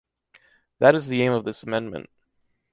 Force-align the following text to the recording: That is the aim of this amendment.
That 0.79 0.95
is 0.95 1.09
the 1.09 1.21
aim 1.21 1.31
of 1.33 1.45
this 1.45 1.61
amendment. 1.61 2.09